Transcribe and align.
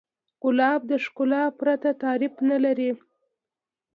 ګلاب 0.43 0.81
د 0.91 0.91
ښکلا 1.03 1.43
پرته 1.59 1.89
تعریف 2.03 2.33
نه 2.49 2.57
لري. 2.65 2.91